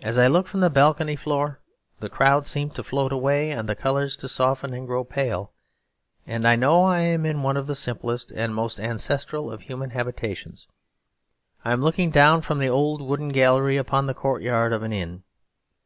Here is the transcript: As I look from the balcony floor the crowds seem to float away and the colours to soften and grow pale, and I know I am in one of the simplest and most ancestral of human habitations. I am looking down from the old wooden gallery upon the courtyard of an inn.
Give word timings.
As 0.00 0.16
I 0.16 0.28
look 0.28 0.46
from 0.46 0.60
the 0.60 0.70
balcony 0.70 1.14
floor 1.14 1.60
the 2.00 2.08
crowds 2.08 2.48
seem 2.48 2.70
to 2.70 2.82
float 2.82 3.12
away 3.12 3.50
and 3.50 3.68
the 3.68 3.74
colours 3.74 4.16
to 4.16 4.26
soften 4.26 4.72
and 4.72 4.86
grow 4.86 5.04
pale, 5.04 5.52
and 6.26 6.48
I 6.48 6.56
know 6.56 6.84
I 6.84 7.00
am 7.00 7.26
in 7.26 7.42
one 7.42 7.58
of 7.58 7.66
the 7.66 7.74
simplest 7.74 8.32
and 8.32 8.54
most 8.54 8.80
ancestral 8.80 9.52
of 9.52 9.60
human 9.60 9.90
habitations. 9.90 10.68
I 11.66 11.72
am 11.72 11.82
looking 11.82 12.08
down 12.08 12.40
from 12.40 12.60
the 12.60 12.70
old 12.70 13.02
wooden 13.02 13.28
gallery 13.28 13.76
upon 13.76 14.06
the 14.06 14.14
courtyard 14.14 14.72
of 14.72 14.82
an 14.82 14.94
inn. 14.94 15.22